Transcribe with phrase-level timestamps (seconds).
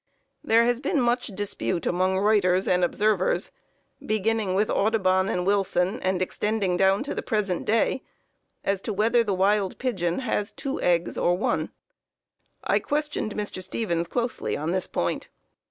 [0.43, 3.51] "There has been much dispute among writers and observers,
[4.03, 8.01] beginning with Audubon and Wilson, and extending down to the present day,
[8.63, 11.69] as to whether the wild pigeon has two eggs or one.
[12.63, 13.61] I questioned Mr.
[13.61, 15.29] Stevens closely on this point.